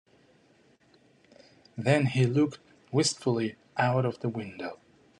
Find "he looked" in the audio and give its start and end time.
2.07-2.57